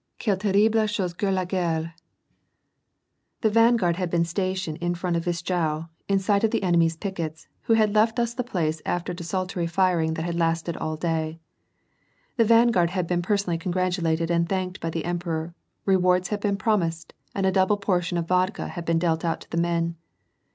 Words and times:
—Quelle 0.19 0.37
terrible 0.37 0.87
chose 0.87 1.13
que 1.13 1.29
la 1.29 1.45
guerre!" 1.45 1.93
The 3.41 3.51
vanguard 3.51 3.97
had 3.97 4.09
been 4.09 4.25
stationed 4.25 4.77
in 4.77 4.95
front 4.95 5.15
of 5.15 5.25
Wischau, 5.25 5.89
in 6.07 6.17
sight 6.17 6.43
of 6.43 6.49
the 6.49 6.63
enemy's 6.63 6.95
pickets, 6.97 7.47
who 7.65 7.73
had 7.73 7.93
left 7.93 8.17
us 8.17 8.33
the 8.33 8.43
place 8.43 8.81
after 8.83 9.13
desultory 9.13 9.67
firing 9.67 10.15
that 10.15 10.25
had 10.25 10.33
lasted 10.33 10.75
all 10.75 10.95
day. 10.95 11.39
The 12.37 12.45
vanguard 12.45 12.89
had 12.89 13.05
been 13.05 13.21
personally 13.21 13.59
congratulated 13.59 14.31
and 14.31 14.49
thanked 14.49 14.81
by 14.81 14.89
the 14.89 15.05
emperor, 15.05 15.53
rewards 15.85 16.29
had 16.29 16.39
been 16.39 16.57
promised, 16.57 17.13
and 17.35 17.45
a 17.45 17.51
double 17.51 17.77
portion 17.77 18.17
of 18.17 18.27
vodka 18.27 18.69
had 18.69 18.85
been 18.85 18.97
dealt 18.97 19.23
out 19.23 19.41
to 19.41 19.51
the 19.51 19.57
men. 19.61 19.97